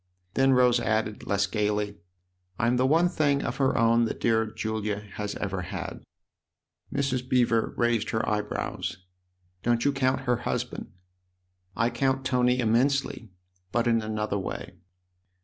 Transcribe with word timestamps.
Then 0.33 0.53
Rose 0.53 0.79
added, 0.79 1.27
less 1.27 1.45
gaily:" 1.45 1.99
I'm 2.59 2.77
the 2.77 2.87
one 2.87 3.07
thing 3.07 3.43
of 3.43 3.57
her 3.57 3.77
own 3.77 4.05
that 4.05 4.19
dear 4.19 4.47
Julia 4.47 4.97
has 5.13 5.35
ever 5.35 5.61
had." 5.61 6.01
Mrs. 6.91 7.29
Beever 7.29 7.75
raised 7.77 8.09
her 8.09 8.27
eyebrows." 8.27 8.97
Don't 9.61 9.85
you 9.85 9.91
count 9.91 10.21
her 10.21 10.37
husband?"" 10.37 10.91
I 11.75 11.91
count 11.91 12.25
Tony 12.25 12.57
immensely; 12.59 13.29
but 13.71 13.85
in 13.85 14.01
another 14.01 14.39
way." 14.39 14.79